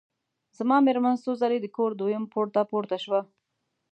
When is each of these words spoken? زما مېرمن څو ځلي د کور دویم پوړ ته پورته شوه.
زما 0.57 0.77
مېرمن 0.87 1.15
څو 1.23 1.31
ځلي 1.41 1.57
د 1.61 1.67
کور 1.75 1.91
دویم 1.99 2.23
پوړ 2.31 2.45
ته 2.55 2.61
پورته 2.69 2.97
شوه. 3.03 3.21